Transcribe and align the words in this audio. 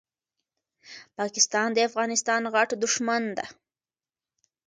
پاکستان 1.17 1.67
دي 1.75 1.81
افغانستان 1.89 2.41
غټ 2.53 2.69
دښمن 2.83 3.23
ده 3.37 3.45